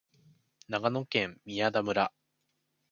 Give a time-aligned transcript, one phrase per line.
[0.67, 2.11] 長野県宮田村